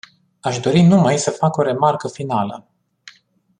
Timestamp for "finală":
2.07-2.67